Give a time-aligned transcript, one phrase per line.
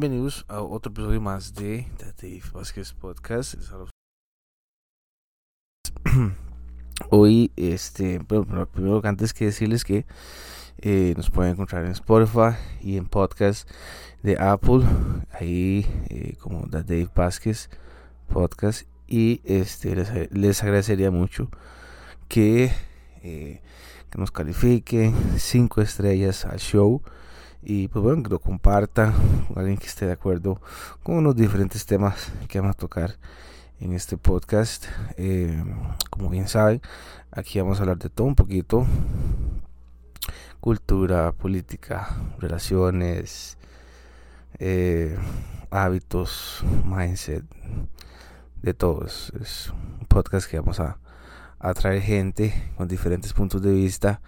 [0.00, 3.56] Bienvenidos a otro episodio más de Dave Vázquez Podcast.
[7.10, 10.06] Hoy, este, bueno, primero antes que decirles que
[10.82, 13.68] eh, nos pueden encontrar en Spotify y en podcast
[14.22, 14.84] de Apple,
[15.32, 17.68] ahí eh, como The Dave Vázquez
[18.28, 18.86] Podcast.
[19.08, 19.96] Y este
[20.30, 21.50] les, agradecería mucho
[22.28, 22.70] que,
[23.24, 23.60] eh,
[24.10, 27.02] que nos califiquen cinco estrellas al show
[27.62, 29.12] y pues bueno que lo comparta
[29.48, 30.60] con alguien que esté de acuerdo
[31.02, 33.16] con los diferentes temas que vamos a tocar
[33.80, 34.86] en este podcast.
[35.16, 35.62] Eh,
[36.10, 36.80] como bien saben
[37.30, 38.86] aquí vamos a hablar de todo un poquito.
[40.60, 43.58] Cultura política relaciones
[44.58, 45.16] eh,
[45.70, 47.44] hábitos mindset
[48.62, 49.06] de todo.
[49.06, 50.98] Es, un podcast que vamos a,
[51.58, 54.20] a traer gente con diferentes puntos de vista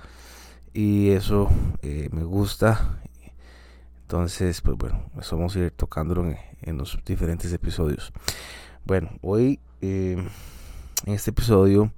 [0.72, 1.50] y eso
[1.82, 3.00] eh, me gusta
[4.10, 8.12] entonces, pues bueno, eso vamos a ir tocándolo en, los diferentes episodios.
[8.84, 10.16] Bueno, hoy eh,
[11.06, 11.92] en este episodio,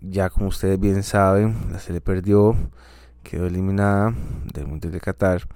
[0.00, 2.54] ya como ustedes bien saben, la le perdió,
[3.24, 4.14] quedó eliminada
[4.54, 5.48] del Mundial de Qatar.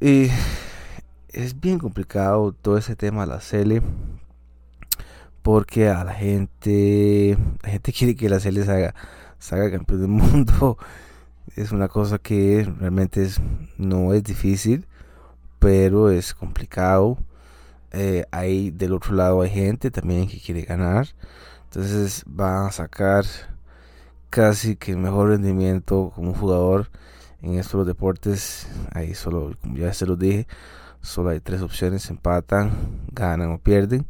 [0.00, 0.28] Y
[1.30, 3.82] es bien complicado todo ese tema de la Sele
[5.42, 8.94] porque a la gente la gente quiere que la Sele salga,
[9.40, 10.78] salga campeón del mundo
[11.56, 13.40] es una cosa que realmente es,
[13.76, 14.86] no es difícil,
[15.58, 17.18] pero es complicado.
[17.92, 18.26] Eh,
[18.74, 21.08] del otro lado hay gente también que quiere ganar.
[21.64, 23.24] Entonces va a sacar
[24.30, 26.90] casi que el mejor rendimiento como jugador
[27.42, 28.68] en estos deportes.
[28.92, 30.46] Ahí solo, como ya se lo dije,
[31.02, 32.70] solo hay tres opciones: empatan,
[33.12, 34.06] ganan o pierden.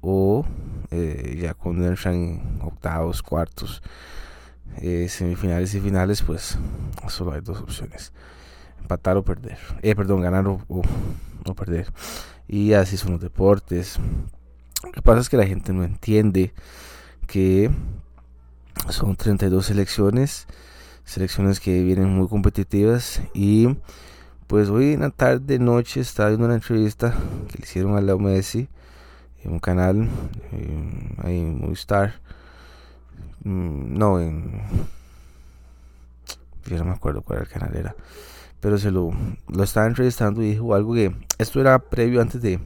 [0.00, 0.44] O
[0.90, 3.82] eh, ya cuando entran en octavos, cuartos
[4.76, 6.58] eh, semifinales y finales, pues
[7.08, 8.12] solo hay dos opciones:
[8.80, 9.58] empatar o perder.
[9.82, 11.92] Eh, perdón, ganar o, o, perder.
[12.46, 13.98] Y así son los deportes.
[14.84, 16.52] Lo que pasa es que la gente no entiende
[17.26, 17.70] que
[18.88, 20.46] son 32 selecciones,
[21.04, 23.76] selecciones que vienen muy competitivas y
[24.46, 27.14] pues hoy en la tarde noche estaba viendo una entrevista
[27.48, 28.68] que le hicieron a Leo Messi
[29.44, 30.08] en un canal
[30.52, 32.14] eh, ahí en Movistar
[33.48, 34.62] no, en.
[36.66, 37.96] Yo no me acuerdo cuál era el canal era.
[38.60, 39.12] Pero se lo,
[39.48, 41.14] lo estaba entrevistando y dijo algo que.
[41.38, 42.60] Esto era previo antes de,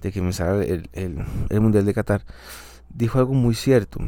[0.00, 2.24] de que empezara el, el, el Mundial de Qatar.
[2.90, 4.00] Dijo algo muy cierto.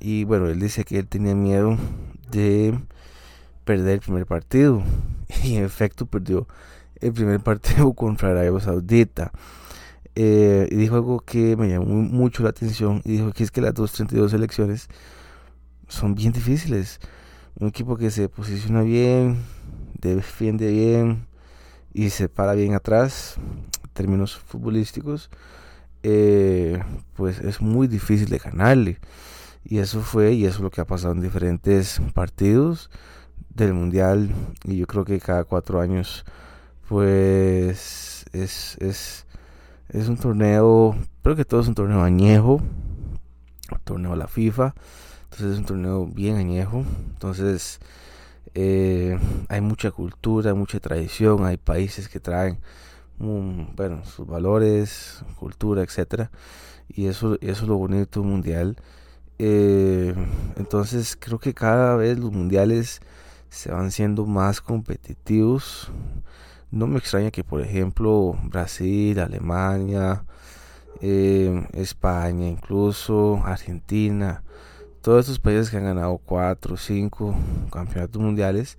[0.00, 1.76] Y bueno, él dice que él tenía miedo
[2.30, 2.78] de
[3.64, 4.82] perder el primer partido.
[5.44, 6.46] Y en efecto perdió
[7.00, 9.32] el primer partido contra Arabia Saudita.
[10.14, 13.02] Eh, y dijo algo que me llamó mucho la atención.
[13.04, 14.88] Y dijo que es que las 232 elecciones
[15.92, 16.98] son bien difíciles.
[17.60, 19.44] Un equipo que se posiciona bien,
[20.00, 21.26] defiende bien
[21.92, 23.36] y se para bien atrás,
[23.84, 25.30] en términos futbolísticos,
[26.02, 26.82] eh,
[27.14, 28.98] pues es muy difícil de ganarle.
[29.64, 32.90] Y eso fue, y eso es lo que ha pasado en diferentes partidos
[33.50, 34.30] del Mundial.
[34.64, 36.24] Y yo creo que cada cuatro años,
[36.88, 39.26] pues es, es,
[39.90, 44.74] es un torneo, creo que todo es un torneo añejo, un torneo a la FIFA
[45.32, 46.84] entonces es un torneo bien añejo.
[47.14, 47.80] Entonces
[48.54, 51.46] eh, hay mucha cultura, mucha tradición.
[51.46, 52.58] Hay países que traen
[53.18, 56.30] bueno, sus valores, cultura, etcétera.
[56.88, 58.76] Y eso, eso es lo bonito mundial.
[59.38, 60.14] Eh,
[60.56, 63.00] entonces creo que cada vez los mundiales
[63.48, 65.90] se van siendo más competitivos.
[66.70, 70.24] No me extraña que, por ejemplo, Brasil, Alemania,
[71.00, 74.42] eh, España, incluso Argentina,
[75.02, 77.34] todos estos países que han ganado 4 o 5
[77.72, 78.78] campeonatos mundiales,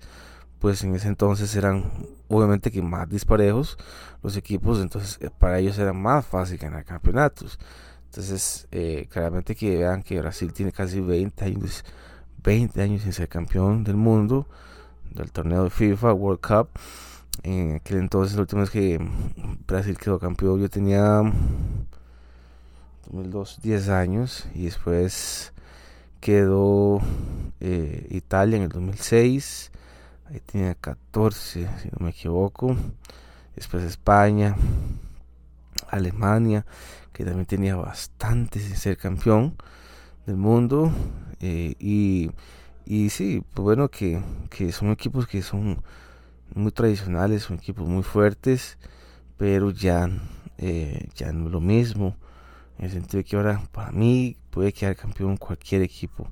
[0.58, 1.84] pues en ese entonces eran
[2.28, 3.76] obviamente que más disparejos
[4.22, 7.58] los equipos, entonces eh, para ellos era más fácil ganar campeonatos.
[8.06, 11.84] Entonces, eh, claramente que vean que Brasil tiene casi 20 años,
[12.42, 14.46] 20 años sin ser campeón del mundo,
[15.10, 16.68] del torneo de FIFA, World Cup.
[17.42, 18.98] En aquel entonces, la última vez que
[19.66, 21.22] Brasil quedó campeón, yo tenía
[23.06, 25.52] 2002, 10 años y después
[26.24, 27.02] quedó
[27.60, 29.70] eh, Italia en el 2006,
[30.24, 32.74] ahí tenía 14 si no me equivoco,
[33.54, 34.56] después España,
[35.90, 36.64] Alemania,
[37.12, 39.54] que también tenía bastante sin ser campeón
[40.24, 40.90] del mundo,
[41.40, 42.30] eh, y,
[42.86, 45.82] y sí, pues bueno, que, que son equipos que son
[46.54, 48.78] muy tradicionales, son equipos muy fuertes,
[49.36, 50.08] pero ya,
[50.56, 52.16] eh, ya no es lo mismo.
[52.78, 56.28] En el sentido de que ahora, para mí, puede quedar campeón cualquier equipo.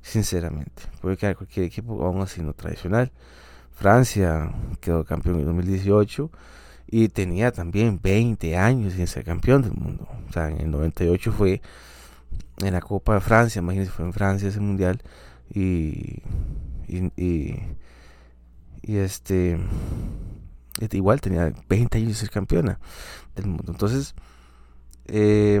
[0.00, 3.10] Sinceramente, puede quedar cualquier equipo, aún así no tradicional.
[3.72, 6.30] Francia quedó campeón en 2018
[6.86, 10.06] y tenía también 20 años sin ser campeón del mundo.
[10.28, 11.60] O sea, en el 98 fue
[12.58, 15.02] en la Copa de Francia, imagínense, fue en Francia ese mundial
[15.52, 16.22] y,
[16.86, 17.56] y,
[18.82, 19.58] este
[20.92, 22.78] igual tenía 20 años de ser campeona
[23.34, 23.72] del mundo.
[23.72, 24.14] Entonces,
[25.08, 25.60] eh,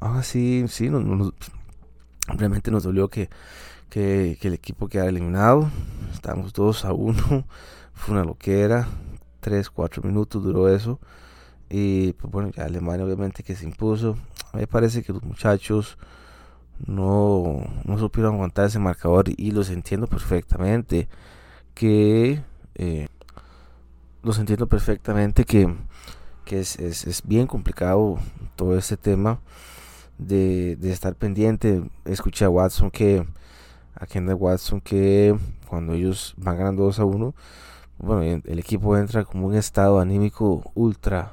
[0.00, 0.90] aún así, sí,
[2.28, 3.28] realmente nos dolió que,
[3.88, 5.70] que, que el equipo quedara eliminado.
[6.12, 7.44] Estábamos 2 a 1,
[7.94, 8.88] fue una loquera.
[9.40, 10.98] 3, 4 minutos duró eso.
[11.68, 14.16] Y pues bueno, ya Alemania obviamente que se impuso.
[14.52, 15.98] A mí me parece que los muchachos
[16.84, 21.08] no, no supieron aguantar ese marcador y los entiendo perfectamente.
[21.74, 22.42] Que
[22.74, 23.08] eh,
[24.22, 25.72] los entiendo perfectamente que,
[26.46, 28.18] que es, es, es, bien complicado
[28.56, 29.40] todo este tema
[30.16, 31.82] de, de estar pendiente.
[32.06, 33.26] Escuché a Watson que
[33.94, 35.36] a Kendall Watson que
[35.68, 37.34] cuando ellos van ganando 2 a 1
[37.98, 41.32] bueno, el equipo entra como un estado anímico ultra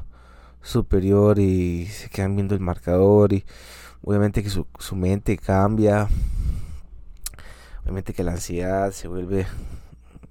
[0.61, 3.43] superior y se quedan viendo el marcador y
[4.01, 6.07] obviamente que su, su mente cambia,
[7.83, 9.45] obviamente que la ansiedad se vuelve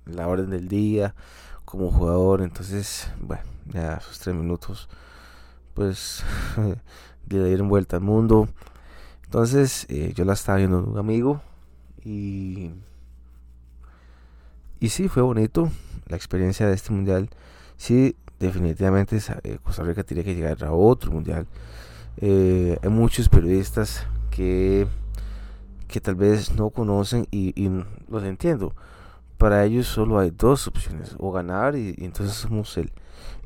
[0.07, 1.15] la orden del día
[1.67, 4.89] como jugador, entonces, bueno, ya esos tres minutos,
[5.75, 6.25] pues
[7.29, 8.49] le dieron vuelta al mundo.
[9.25, 11.41] Entonces, eh, yo la estaba viendo un amigo
[12.05, 12.71] y,
[14.81, 15.71] y sí, fue bonito
[16.07, 17.31] la experiencia de este mundial,
[17.77, 21.47] sí, definitivamente eh, Costa Rica tiene que llegar a otro mundial.
[22.19, 24.87] Eh, hay muchos periodistas que,
[25.89, 27.71] que tal vez no conocen y,
[28.09, 28.75] los entiendo.
[29.39, 32.93] Para ellos solo hay dos opciones, o ganar y, entonces somos el,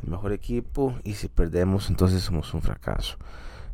[0.06, 3.16] mejor equipo y si perdemos entonces somos un fracaso.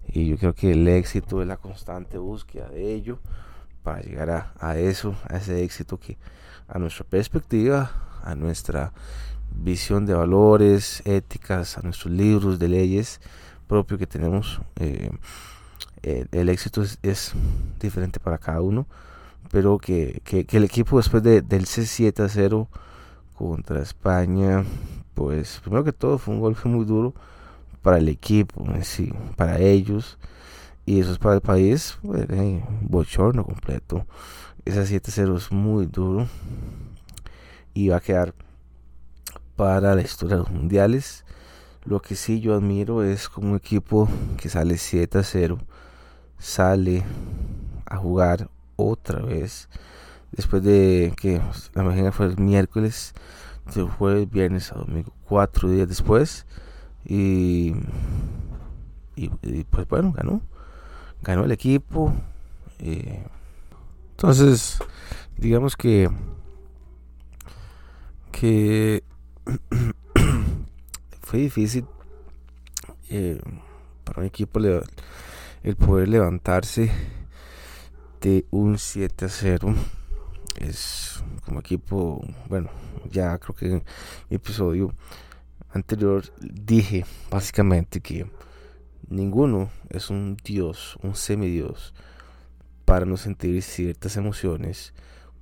[0.09, 3.19] Y yo creo que el éxito es la constante búsqueda de ello
[3.83, 6.19] para llegar a, a eso, a ese éxito que
[6.69, 7.91] a nuestra perspectiva
[8.23, 8.93] a nuestra
[9.55, 13.21] visión de valores, éticas, a nuestros libros de leyes
[13.67, 14.61] propio que tenemos.
[14.77, 15.11] Eh,
[16.03, 17.33] el, éxito es,
[17.81, 18.87] diferente para cada uno,
[19.51, 22.69] pero que, que, el equipo después de, del C7 a 0
[23.35, 24.65] contra España,
[25.15, 27.15] pues primero que todo fue un golpe muy duro
[27.83, 30.19] para el equipo, sí, para ellos,
[30.87, 32.27] y eso es para el país, pues,
[32.81, 34.07] bochorno completo.
[34.65, 36.29] Ese 7-0 es muy duro
[37.75, 38.35] y va a quedar
[39.57, 41.25] para la historia de los mundiales.
[41.85, 45.59] Lo que sí yo admiro es como un equipo que sale 7 a 0
[46.39, 47.05] sale
[47.87, 49.69] a jugar otra vez
[50.33, 51.41] después de que
[51.75, 53.15] la mañana fue el miércoles,
[53.69, 56.47] se fue el viernes a domingo, cuatro días después
[57.05, 57.75] y,
[59.17, 59.29] y,
[59.71, 60.43] pues bueno, ganó,
[61.23, 62.13] ganó el equipo.
[62.79, 64.79] Entonces,
[65.39, 66.11] digamos que
[68.33, 69.05] que
[71.23, 71.87] fue difícil
[73.09, 73.41] eh,
[74.05, 74.59] para un equipo
[75.63, 76.91] el poder levantarse
[78.21, 79.75] de un 7 a 0
[80.57, 82.71] es como equipo bueno
[83.11, 83.73] ya creo que en
[84.31, 84.95] el episodio
[85.71, 88.31] anterior dije básicamente que
[89.09, 91.95] ninguno es un dios un semidios
[92.85, 94.93] para no sentir ciertas emociones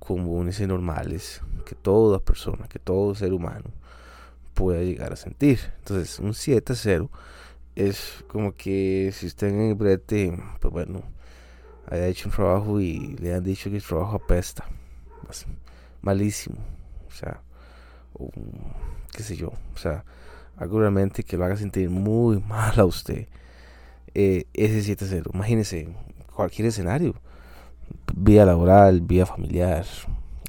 [0.01, 3.71] comunes y normales que toda persona, que todo ser humano
[4.55, 5.59] pueda llegar a sentir.
[5.77, 7.09] Entonces, un 7 a 0
[7.75, 11.03] es como que si usted en el brete, pues bueno,
[11.87, 14.67] haya hecho un trabajo y le han dicho que el trabajo apesta.
[16.01, 16.57] Malísimo.
[17.07, 17.41] O sea,
[19.11, 19.51] qué sé yo.
[19.73, 20.03] O sea,
[20.57, 23.27] algo realmente que lo haga sentir muy mal a usted.
[24.13, 25.31] Eh, ese 7 a 0.
[25.33, 25.89] Imagínese
[26.33, 27.15] cualquier escenario
[28.15, 29.85] vía laboral, vía familiar,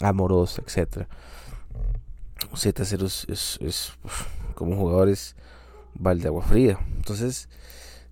[0.00, 1.06] amorosa, etc.
[2.52, 3.92] Z0 es, es,
[4.54, 5.36] como jugadores
[5.94, 6.78] de agua fría.
[6.96, 7.48] Entonces,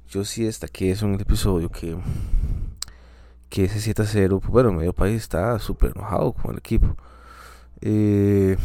[0.08, 1.96] yo sí destaqué eso en el episodio que,
[3.50, 6.96] que ese 7 0, pues, bueno, medio país está súper enojado con el equipo.
[7.82, 8.56] Eh,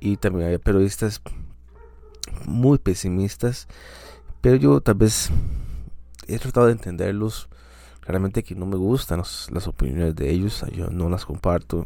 [0.00, 1.20] y también hay periodistas
[2.46, 3.68] muy pesimistas,
[4.40, 5.30] pero yo tal vez
[6.26, 7.48] he tratado de entenderlos
[8.08, 11.84] Claramente que no me gustan las opiniones de ellos, yo no las comparto,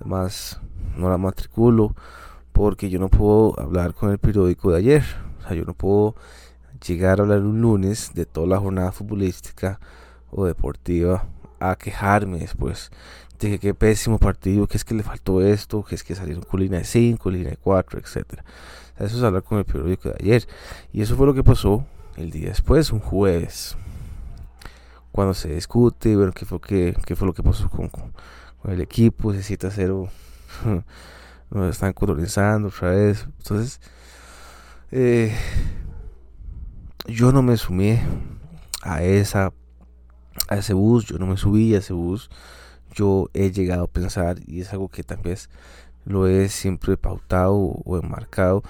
[0.00, 0.60] además
[0.96, 1.94] no las matriculo
[2.50, 5.04] porque yo no puedo hablar con el periódico de ayer,
[5.38, 6.16] o sea, yo no puedo
[6.84, 9.78] llegar a hablar un lunes de toda la jornada futbolística
[10.32, 11.28] o deportiva
[11.60, 12.90] a quejarme después
[13.38, 16.42] de que qué pésimo partido, que es que le faltó esto, que es que salieron
[16.42, 18.40] con línea de 5, línea de 4, etc.
[18.98, 20.48] eso es hablar con el periódico de ayer.
[20.92, 21.86] Y eso fue lo que pasó
[22.16, 23.76] el día después, un jueves
[25.12, 28.12] cuando se discute, ver qué fue, qué, qué fue lo que pasó con, con,
[28.64, 30.08] el equipo, se 7 a 0,
[31.50, 33.26] nos están colonizando otra vez.
[33.38, 33.80] Entonces,
[34.94, 35.34] Eh,
[37.06, 38.02] yo no me sumé
[38.82, 39.50] a esa
[40.52, 42.30] a ese bus, yo no me subí a ese bus.
[42.94, 45.36] Yo he llegado a pensar, y es algo que también
[46.04, 48.62] lo he siempre pautado o enmarcado,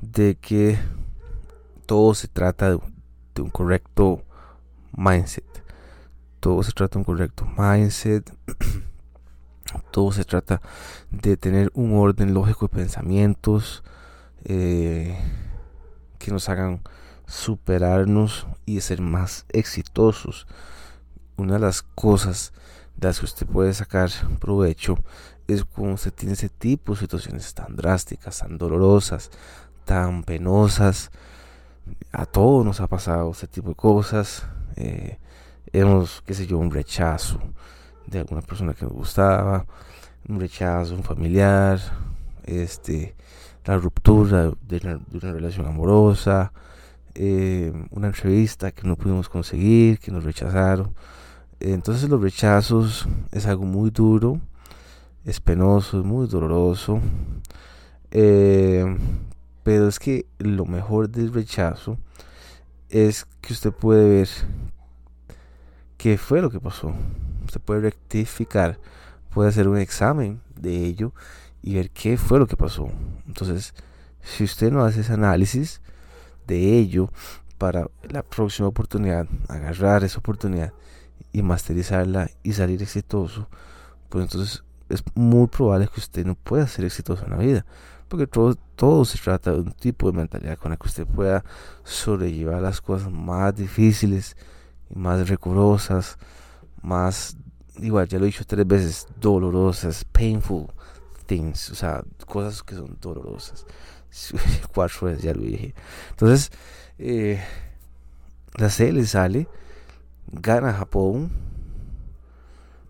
[0.00, 0.78] de que
[1.86, 2.80] todo se trata de,
[3.40, 4.22] un correcto
[4.96, 5.44] mindset.
[6.40, 8.32] Todo se trata de un correcto mindset.
[9.90, 10.60] todo se trata
[11.10, 13.82] de tener un orden lógico de pensamientos
[14.44, 15.18] eh,
[16.18, 16.82] que nos hagan
[17.26, 20.46] superarnos y ser más exitosos.
[21.40, 22.52] Una de las cosas
[22.98, 24.98] de las que usted puede sacar provecho
[25.48, 29.30] es cuando usted tiene ese tipo de situaciones tan drásticas, tan dolorosas,
[29.86, 31.10] tan penosas.
[32.12, 34.44] A todos nos ha pasado ese tipo de cosas.
[34.76, 35.18] Eh,
[35.72, 37.40] hemos, qué sé yo, un rechazo
[38.06, 39.64] de alguna persona que nos gustaba,
[40.28, 41.80] un rechazo, un familiar,
[42.44, 43.16] este,
[43.64, 46.52] la ruptura de una relación amorosa,
[47.14, 50.94] eh, una entrevista que no pudimos conseguir, que nos rechazaron.
[51.60, 54.40] Entonces los rechazos es algo muy duro,
[55.26, 57.00] es penoso, es muy doloroso.
[58.10, 58.96] Eh,
[59.62, 61.98] pero es que lo mejor del rechazo
[62.88, 64.28] es que usted puede ver
[65.98, 66.94] qué fue lo que pasó.
[67.44, 68.78] Usted puede rectificar,
[69.28, 71.12] puede hacer un examen de ello
[71.62, 72.88] y ver qué fue lo que pasó.
[73.26, 73.74] Entonces,
[74.22, 75.82] si usted no hace ese análisis,
[76.46, 77.12] de ello
[77.58, 80.72] para la próxima oportunidad, agarrar esa oportunidad
[81.32, 83.48] y masterizarla y salir exitoso,
[84.08, 87.66] pues entonces es muy probable que usted no pueda ser exitoso en la vida.
[88.08, 91.44] Porque todo, todo se trata de un tipo de mentalidad con la que usted pueda
[91.84, 94.36] sobrellevar las cosas más difíciles
[94.90, 96.18] y más recurosas,
[96.82, 97.36] más,
[97.76, 100.66] igual ya lo he dicho tres veces, dolorosas, painful
[101.26, 103.64] things, o sea, cosas que son dolorosas.
[104.74, 105.72] cuatro veces ya lo dije.
[106.10, 106.50] Entonces,
[106.98, 107.40] eh,
[108.56, 109.48] la C le sale,
[110.30, 111.30] gana Japón.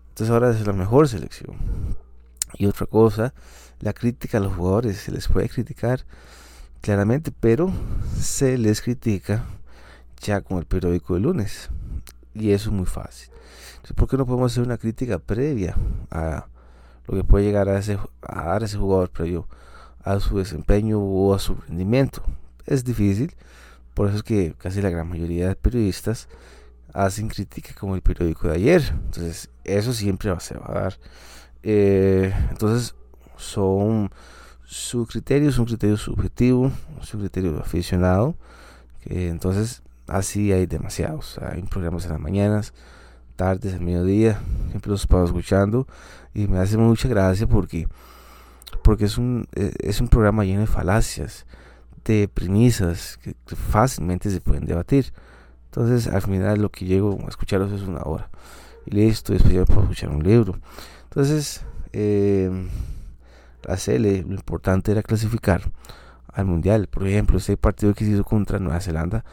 [0.09, 1.55] Entonces ahora es la mejor selección.
[2.53, 3.33] Y otra cosa,
[3.79, 6.05] la crítica a los jugadores, se les puede criticar
[6.81, 7.71] claramente, pero
[8.19, 9.45] se les critica
[10.21, 11.69] ya con el periódico de lunes.
[12.33, 13.29] Y eso es muy fácil.
[13.75, 15.75] Entonces, ¿por qué no podemos hacer una crítica previa
[16.11, 16.47] a
[17.07, 19.47] lo que puede llegar a, ese, a dar ese jugador previo
[20.03, 22.23] a su desempeño o a su rendimiento.
[22.65, 23.35] Es difícil,
[23.93, 26.27] por eso es que casi la gran mayoría de periodistas
[26.93, 28.81] hacen crítica como el periódico de ayer.
[29.05, 30.99] Entonces, eso siempre se va a dar.
[31.63, 32.95] Eh, entonces,
[33.37, 34.11] son
[34.71, 36.71] su criterio es un criterio subjetivo,
[37.01, 38.35] su criterio aficionado.
[39.01, 41.37] Que entonces, así hay demasiados.
[41.39, 42.73] Hay programas en las mañanas,
[43.35, 44.39] tardes, al mediodía.
[44.69, 45.87] Siempre los paso escuchando
[46.33, 47.87] y me hace mucha gracia porque
[48.83, 51.45] porque es un, e, es un programa lleno de falacias,
[52.05, 55.11] de premisas que, fácilmente se pueden debatir.
[55.71, 58.29] Entonces, al final lo que llego a escucharlos es una hora.
[58.85, 60.59] Y listo, después ya puedo escuchar un libro.
[61.03, 61.61] Entonces,
[61.93, 62.67] eh,
[63.63, 65.71] la CL, lo importante era clasificar
[66.27, 66.87] al mundial.
[66.87, 69.23] Por ejemplo, ese partido que se hizo contra Nueva Zelanda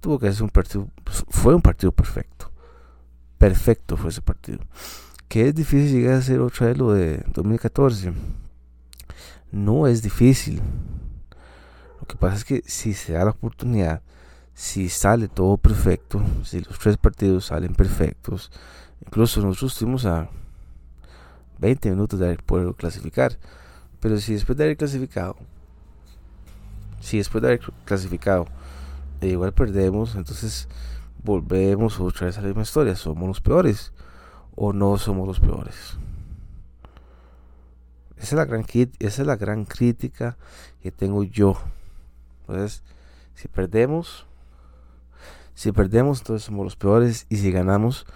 [0.00, 2.50] tuvo que ser un partido, pues, fue un partido perfecto.
[3.38, 4.58] Perfecto fue ese partido.
[5.28, 8.12] Que es difícil llegar a ser otra vez lo de 2014
[9.54, 10.60] no es difícil.
[12.00, 14.02] Lo que pasa es que si se da la oportunidad,
[14.54, 18.50] si sale todo perfecto, si los tres partidos salen perfectos,
[19.04, 20.30] incluso nosotros estuvimos a
[21.58, 23.38] 20 minutos de poder clasificar.
[24.00, 25.36] Pero si después de haber clasificado,
[27.00, 28.46] si después de haber clasificado,
[29.20, 30.68] e igual perdemos, entonces
[31.22, 32.94] volvemos otra vez a la misma historia.
[32.96, 33.92] ¿Somos los peores
[34.54, 35.96] o no somos los peores?
[38.16, 40.36] Esa es la gran, esa es la gran crítica
[40.82, 41.56] que tengo yo.
[42.40, 42.82] Entonces,
[43.34, 44.26] si perdemos,
[45.54, 47.26] si perdemos, entonces somos los peores.
[47.28, 48.06] Y si ganamos,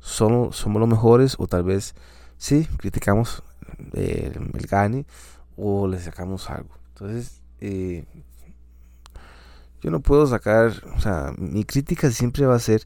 [0.00, 1.36] somos, los mejores.
[1.38, 1.94] O tal vez,
[2.36, 3.42] sí, criticamos
[3.92, 5.06] eh, el gane
[5.56, 6.70] o le sacamos algo.
[6.88, 8.04] Entonces, eh,
[9.80, 12.82] yo no puedo sacar, o sea, mi crítica siempre va a ser,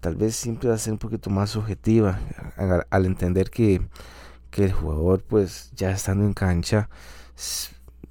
[0.00, 2.18] tal vez siempre va a ser un poquito más objetiva
[2.90, 3.80] al entender que
[4.50, 6.88] que el jugador pues ya estando en cancha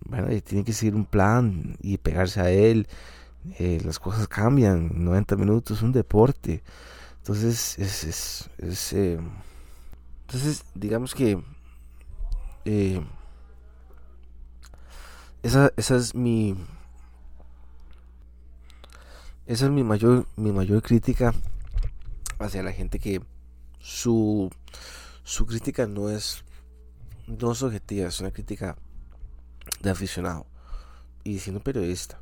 [0.05, 2.88] bueno tiene que seguir un plan y pegarse a él
[3.59, 6.63] eh, las cosas cambian 90 minutos es un deporte
[7.19, 9.19] entonces es, es, eh,
[10.21, 11.41] entonces digamos que
[12.65, 13.01] eh,
[15.43, 16.55] esa, esa es mi
[19.45, 21.33] esa es mi mayor mi mayor crítica
[22.39, 23.21] hacia la gente que
[23.79, 24.49] su
[25.27, 26.45] su crítica no es,
[27.27, 28.77] no objetiva, es una crítica
[29.81, 30.45] de aficionado
[31.25, 32.21] y siendo periodista.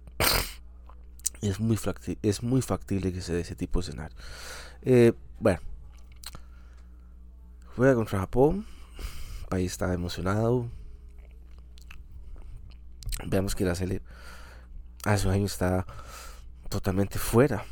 [1.41, 1.79] Es muy,
[2.21, 4.17] es muy factible que se dé ese tipo de escenario.
[4.81, 5.59] Eh, bueno,
[7.75, 8.65] juega contra Japón.
[9.41, 10.69] El país está emocionado.
[13.25, 14.01] Veamos que la Sele
[15.03, 15.85] hace un año está
[16.69, 17.63] totalmente fuera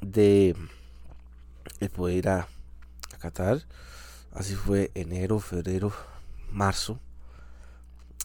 [0.00, 0.54] de
[1.80, 2.48] el poder ir a,
[3.18, 3.66] Qatar.
[4.32, 5.92] Así fue enero, febrero,
[6.50, 6.98] marzo,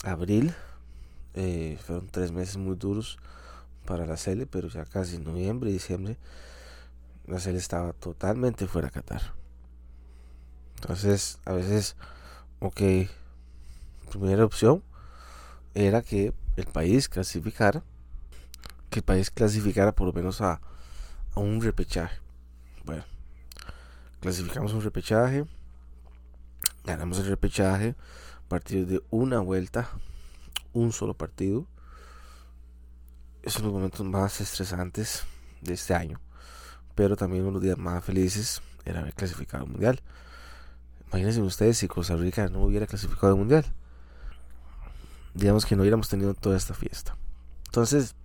[0.04, 0.54] abril.
[1.34, 3.18] Eh, fueron tres meses muy duros
[3.86, 6.18] para la Sele, pero ya casi en noviembre diciembre
[7.28, 9.22] la Sele estaba totalmente fuera de Qatar.
[10.76, 11.96] Entonces, a veces,
[12.60, 12.82] ok,
[14.12, 14.84] primera opción
[15.74, 17.84] era que el país clasificara,
[18.90, 20.62] que el país clasificara por lo menos a,
[21.36, 22.18] un repechaje.
[22.86, 23.04] Bueno,
[24.22, 25.46] clasificamos un repechaje,
[26.86, 27.96] ganamos el repechaje,
[28.48, 29.90] partido de una vuelta,
[30.72, 31.66] un solo partido.
[33.46, 35.24] Es uno de los momentos más estresantes
[35.62, 36.20] de este año,
[36.96, 40.02] pero también uno de los días más felices era haber clasificado al mundial.
[41.10, 43.64] Imagínense ustedes si Costa Rica no hubiera clasificado al mundial.
[45.36, 47.16] Digamos que no hubiéramos tenido toda esta fiesta.
[47.66, 48.16] Entonces,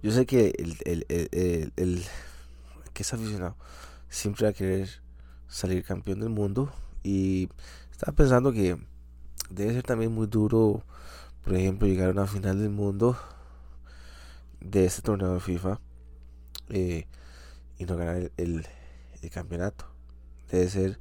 [0.00, 2.04] yo sé que el, el, el, el
[2.92, 3.56] que es aficionado
[4.08, 4.88] siempre va a querer
[5.48, 6.72] salir campeón del mundo.
[7.02, 7.48] Y
[7.90, 8.78] estaba pensando que
[9.50, 10.84] debe ser también muy duro,
[11.42, 13.18] por ejemplo, llegar a una final del mundo
[14.64, 15.80] de este torneo de FIFA
[16.70, 17.06] eh,
[17.78, 18.66] y no ganar el,
[19.32, 19.86] campeonato.
[20.50, 21.00] Debe ser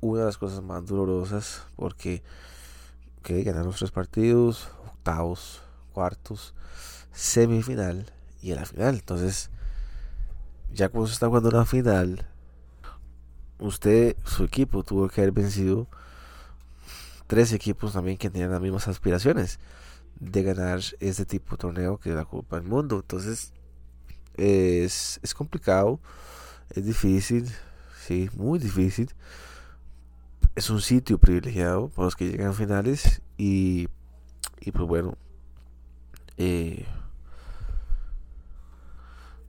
[0.00, 2.22] una de las cosas más dolorosas porque
[3.22, 6.54] que ganamos tres partidos, octavos, cuartos,
[7.12, 8.06] semifinal
[8.42, 8.94] y en la final.
[8.94, 9.50] Entonces,
[10.72, 12.26] ya cuando se está jugando la final,
[13.58, 15.88] usted, su equipo, tuvo que haber vencido
[17.26, 19.58] tres equipos también que tenían las mismas aspiraciones
[20.20, 22.96] de ganar este tipo de torneo que es la Copa del Mundo.
[22.96, 23.52] Entonces,
[24.34, 26.00] es, es complicado,
[26.70, 27.50] es difícil,
[28.06, 29.10] sí, muy difícil.
[30.54, 33.88] Es un sitio privilegiado para los que llegan a finales y,
[34.60, 35.16] y pues bueno,
[36.36, 36.86] eh,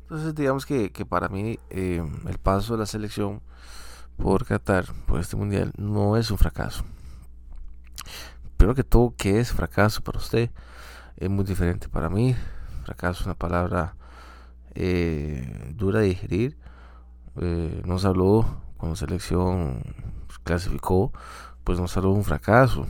[0.03, 3.41] entonces digamos que, para mí eh, el paso de la selección
[4.17, 6.83] por Qatar, por este mundial, no es un fracaso.
[8.59, 10.51] Pero que todo, ¿qué es fracaso para usted?
[11.17, 12.35] Es muy diferente para mí.
[12.83, 13.95] Fracaso es una palabra
[14.75, 16.59] eh, dura de digerir.
[17.37, 19.81] Eh, nos habló cuando selección
[20.43, 21.11] clasificó,
[21.63, 22.85] pues nos habló un fracaso.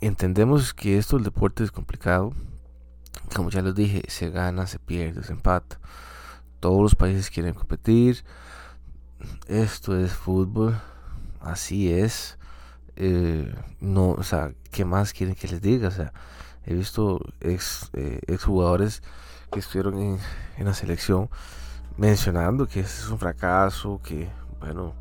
[0.00, 2.32] Entendemos que esto el deporte es complicado
[3.34, 5.78] como ya les dije, se gana, se pierde, se empata.
[6.60, 8.24] Todos los países quieren competir.
[9.46, 10.80] Esto es fútbol.
[11.40, 12.38] Así es.
[12.96, 15.88] Eh, no, o sea, ¿qué más quieren que les diga?
[15.88, 16.12] O sea,
[16.64, 19.02] he visto ex, eh, jugadores
[19.52, 20.18] que estuvieron en,
[20.58, 21.28] en, la selección
[21.96, 24.28] mencionando que este es un fracaso, que,
[24.60, 24.94] bueno,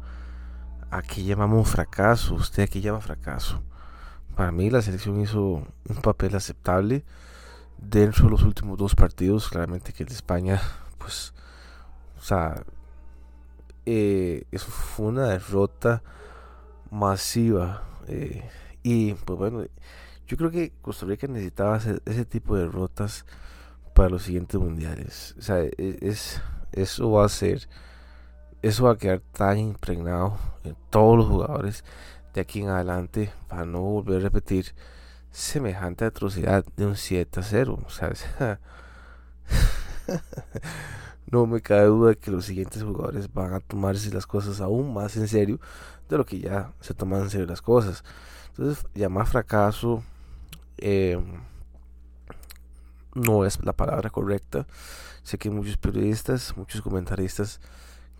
[0.91, 3.61] aquí llamamos fracaso, usted aquí llama fracaso.
[4.35, 7.03] Para mí la selección hizo un papel aceptable
[7.77, 10.61] dentro de los últimos dos partidos, claramente que el de España,
[10.97, 11.33] pues,
[12.17, 12.63] o sea,
[13.85, 16.01] eh, eso fue una derrota
[16.93, 17.83] masiva.
[18.07, 18.43] Eh,
[18.83, 19.65] y pues bueno,
[20.27, 23.25] yo creo que Costa Rica necesitaba ese tipo de derrotas
[23.93, 25.35] para los siguientes mundiales.
[25.37, 27.67] O sea, e, es, eso va a ser,
[28.61, 31.83] eso va a quedar tan impregnado en todos los jugadores
[32.33, 34.73] de aquí en adelante para no volver a repetir
[35.31, 37.79] semejante atrocidad de un 7 a 0.
[37.85, 38.13] O sea,
[41.33, 44.93] no me cabe duda de que los siguientes jugadores van a tomarse las cosas aún
[44.93, 45.59] más en serio
[46.07, 48.03] de lo que ya se toman en serio las cosas.
[48.49, 50.03] Entonces, llamar fracaso
[50.77, 51.19] eh,
[53.15, 54.67] no es la palabra correcta.
[55.23, 57.59] Sé que muchos periodistas, muchos comentaristas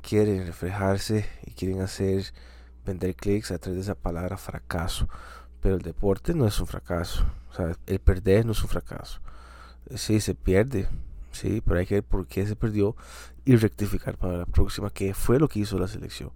[0.01, 2.33] quieren reflejarse y quieren hacer
[2.83, 5.07] vender clics a través de esa palabra fracaso.
[5.61, 7.25] Pero el deporte no es un fracaso.
[7.51, 9.19] O sea, el perder no es un fracaso.
[9.95, 10.87] Sí, se pierde.
[11.33, 12.95] Sí, pero hay que ver por qué se perdió
[13.43, 16.31] y rectificar para la próxima, que fue lo que hizo la selección.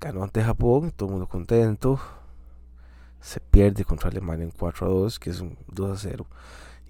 [0.00, 1.98] Ganó ante Japón, todo el mundo contento.
[3.20, 6.26] Se pierde contra Alemania en 4 a 2, que es un 2 a 0.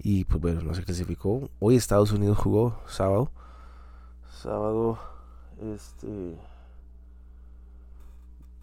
[0.00, 1.48] Y pues bueno, no se clasificó.
[1.60, 3.30] Hoy Estados Unidos jugó sábado.
[4.42, 4.98] Sábado,
[5.74, 6.36] este.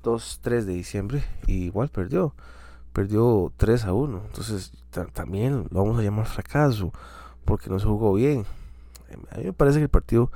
[0.03, 1.23] 2-3 de diciembre.
[1.47, 2.35] Y igual perdió
[2.93, 4.21] perdió 3 a 1.
[4.27, 4.71] Entonces
[5.13, 6.93] también lo vamos a llamar fracaso
[7.45, 8.45] porque no se jugó bien.
[9.31, 10.31] A mí me parece que el partido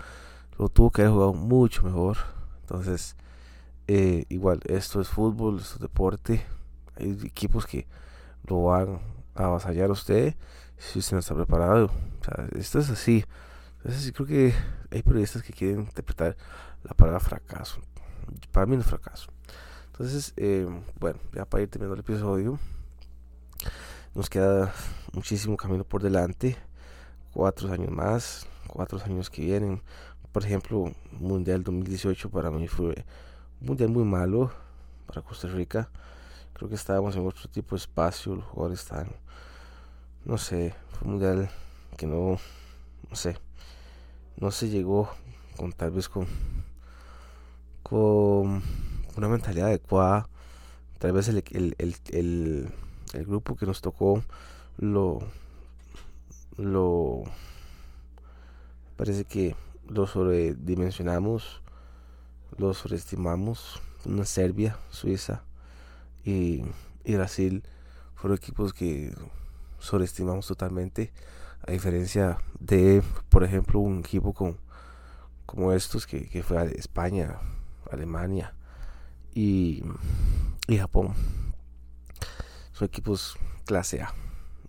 [0.58, 2.18] lo tuvo que haber jugado mucho mejor.
[2.62, 3.16] Entonces,
[3.88, 6.46] eh, igual, esto es fútbol, esto es deporte.
[6.96, 7.88] Hay equipos que
[8.46, 9.00] lo van
[9.36, 10.36] avasallar a usted
[10.78, 11.86] si usted no está preparado.
[11.86, 13.24] O sea, esto es así.
[13.78, 14.54] Entonces, creo que
[14.92, 16.36] hay periodistas que quieren interpretar
[16.84, 17.82] la palabra fracaso.
[18.52, 19.30] Para mí no es fracaso.
[19.88, 20.68] Entonces, eh,
[21.00, 22.60] bueno, ya para ir terminando el episodio,
[24.14, 24.74] nos queda
[25.14, 26.58] muchísimo camino por delante.
[27.38, 29.80] Cuatro años más, cuatro años que vienen.
[30.32, 33.06] Por ejemplo, Mundial 2018 para mí fue
[33.62, 34.50] un mundial muy malo
[35.06, 35.88] para Costa Rica.
[36.54, 39.10] Creo que estábamos en otro tipo de espacio, los jugadores están,
[40.26, 41.48] no sé, fue un mundial
[41.96, 42.40] que no,
[43.08, 43.38] no sé,
[44.38, 45.08] no se llegó
[45.58, 46.26] con tal vez con,
[47.84, 48.64] con
[49.16, 50.28] una mentalidad adecuada.
[50.98, 51.76] Tal vez el, el,
[52.10, 52.74] el,
[53.14, 54.24] el grupo que nos tocó
[54.80, 55.20] lo,
[56.58, 57.24] lo
[58.96, 59.56] parece que
[59.88, 61.62] lo sobredimensionamos,
[62.58, 63.82] lo sobreestimamos.
[64.06, 65.44] Una Serbia, Suiza
[66.24, 66.64] y,
[67.04, 67.64] y Brasil
[68.16, 69.14] fueron equipos que
[69.80, 71.12] sobreestimamos totalmente.
[71.68, 74.34] A diferencia de, por ejemplo, un equipo
[75.46, 77.40] como estos que, que fue España,
[77.92, 78.54] Alemania
[79.34, 79.84] y,
[80.68, 81.14] y Japón.
[82.72, 84.14] Son equipos clase A.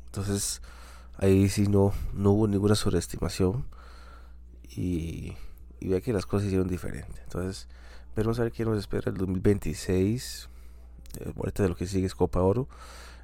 [0.07, 0.63] Entonces,
[1.19, 3.65] ahí sí no, no hubo ninguna sobreestimación
[4.77, 5.35] y,
[5.81, 7.21] y ve que las cosas hicieron diferente.
[7.25, 7.69] Entonces,
[8.17, 10.49] vamos a ver qué nos espera el 2026.
[11.21, 12.69] Eh, ahorita de lo que sigue es Copa Oro.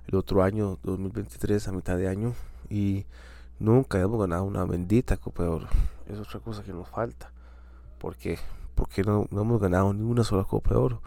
[0.06, 2.34] El otro año, 2023, a mitad de año.
[2.68, 3.06] Y
[3.58, 5.68] nunca hemos ganado una bendita Copa de Oro.
[6.06, 7.30] Es otra cosa que nos falta.
[7.98, 8.38] ¿Por qué?
[8.74, 11.02] Porque no, no hemos ganado ni una sola Copa de Oro.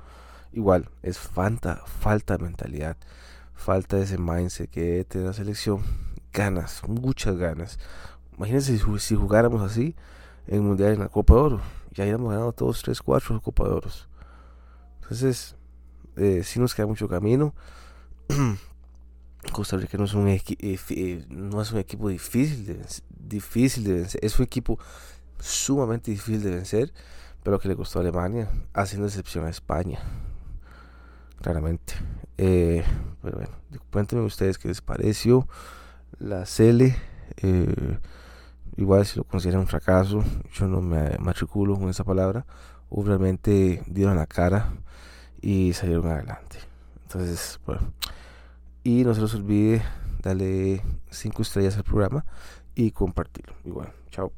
[0.53, 2.97] Igual, es falta, falta de mentalidad.
[3.53, 5.81] Falta ese mindset que tener la selección
[6.33, 7.79] ganas, muchas ganas.
[8.37, 9.95] Imagínense si, jugáramos así
[10.45, 11.61] en Mundial en la Copa de Oro.
[11.91, 13.89] Ya habíamos ganado todos 3, 4 Copa de Oro.
[15.01, 15.55] Entonces,
[16.15, 17.55] eh, sí nos queda mucho camino.
[19.53, 24.23] Costa Rica no es un, eh, eh, no es un equipo difícil difícil de vencer.
[24.23, 24.77] Es un equipo
[25.39, 26.93] sumamente difícil de vencer.
[27.43, 29.99] Pero que le costó a Alemania, haciendo excepción a España.
[31.41, 31.93] Claramente.
[32.35, 33.51] pero bueno,
[33.89, 35.47] cuéntenme ustedes qué les pareció
[36.19, 36.95] la Cele,
[37.37, 37.99] eh,
[38.77, 42.45] igual si lo consideran un fracaso, yo no me matriculo con esa palabra,
[42.89, 44.73] o realmente dieron la cara
[45.41, 46.59] y salieron adelante.
[47.03, 47.93] Entonces, bueno,
[48.83, 49.81] y no se les olvide
[50.21, 52.25] darle 5 estrellas al programa
[52.75, 53.53] y compartirlo.
[53.65, 54.31] Igual, chao.